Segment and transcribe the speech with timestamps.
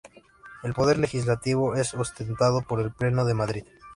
[0.63, 3.65] El poder legislativo es ostentado por el Pleno de Madrid.